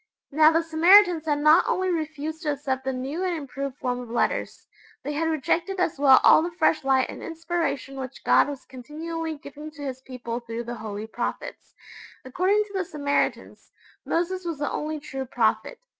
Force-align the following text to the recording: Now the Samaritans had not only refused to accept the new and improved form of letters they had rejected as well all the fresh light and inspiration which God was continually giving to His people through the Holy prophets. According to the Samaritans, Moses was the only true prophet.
Now 0.31 0.49
the 0.51 0.63
Samaritans 0.63 1.27
had 1.27 1.41
not 1.41 1.63
only 1.67 1.91
refused 1.91 2.41
to 2.41 2.53
accept 2.53 2.85
the 2.85 2.91
new 2.91 3.23
and 3.23 3.37
improved 3.37 3.77
form 3.77 3.99
of 3.99 4.09
letters 4.09 4.65
they 5.03 5.13
had 5.13 5.29
rejected 5.29 5.79
as 5.79 5.99
well 5.99 6.19
all 6.23 6.41
the 6.41 6.49
fresh 6.49 6.83
light 6.83 7.07
and 7.07 7.21
inspiration 7.21 7.99
which 7.99 8.23
God 8.23 8.49
was 8.49 8.65
continually 8.65 9.37
giving 9.37 9.69
to 9.69 9.83
His 9.83 10.01
people 10.01 10.39
through 10.39 10.63
the 10.63 10.73
Holy 10.73 11.05
prophets. 11.05 11.75
According 12.25 12.63
to 12.63 12.73
the 12.73 12.85
Samaritans, 12.85 13.71
Moses 14.03 14.43
was 14.43 14.57
the 14.57 14.71
only 14.71 14.99
true 14.99 15.25
prophet. 15.27 15.77